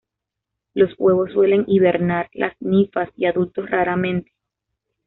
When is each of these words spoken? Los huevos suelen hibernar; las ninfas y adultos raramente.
Los 0.73 0.95
huevos 0.97 1.31
suelen 1.31 1.63
hibernar; 1.67 2.27
las 2.33 2.55
ninfas 2.59 3.09
y 3.15 3.25
adultos 3.27 3.69
raramente. 3.69 4.31